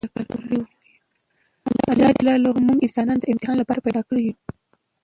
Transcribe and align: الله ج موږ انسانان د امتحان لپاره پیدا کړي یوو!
الله 1.91 2.11
ج 2.55 2.57
موږ 2.67 2.79
انسانان 2.81 3.17
د 3.19 3.25
امتحان 3.33 3.55
لپاره 3.59 3.83
پیدا 3.85 4.01
کړي 4.07 4.21
یوو! 4.25 4.37